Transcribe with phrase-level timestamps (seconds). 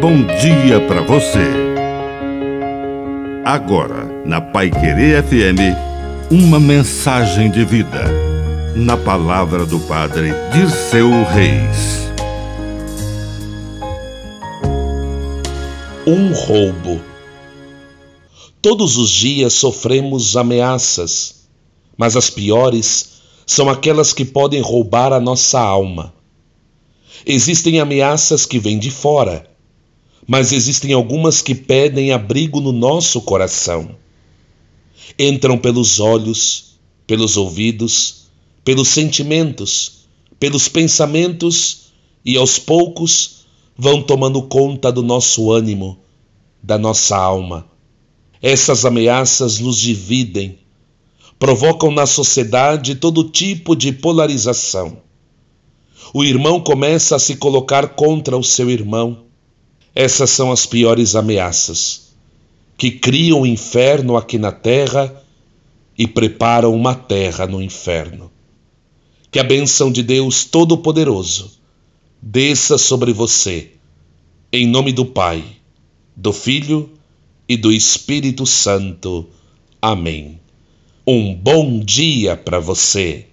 [0.00, 1.46] bom dia para você.
[3.44, 5.76] Agora, na Pai Querer FM,
[6.30, 8.06] uma mensagem de vida.
[8.74, 12.08] Na palavra do Padre Dirceu Reis.
[16.06, 16.98] Um roubo.
[18.62, 21.46] Todos os dias sofremos ameaças,
[21.98, 26.14] mas as piores são aquelas que podem roubar a nossa alma.
[27.26, 29.49] Existem ameaças que vêm de fora,
[30.30, 33.96] mas existem algumas que pedem abrigo no nosso coração.
[35.18, 38.28] Entram pelos olhos, pelos ouvidos,
[38.64, 40.06] pelos sentimentos,
[40.38, 41.90] pelos pensamentos
[42.24, 45.98] e aos poucos vão tomando conta do nosso ânimo,
[46.62, 47.66] da nossa alma.
[48.40, 50.60] Essas ameaças nos dividem,
[51.40, 55.02] provocam na sociedade todo tipo de polarização
[56.12, 59.29] o irmão começa a se colocar contra o seu irmão.
[59.94, 62.12] Essas são as piores ameaças,
[62.78, 65.22] que criam o inferno aqui na terra
[65.98, 68.30] e preparam uma terra no inferno.
[69.30, 71.52] Que a benção de Deus Todo-Poderoso
[72.22, 73.72] desça sobre você,
[74.52, 75.44] em nome do Pai,
[76.16, 76.90] do Filho
[77.48, 79.28] e do Espírito Santo.
[79.80, 80.40] Amém.
[81.06, 83.26] Um bom dia para você.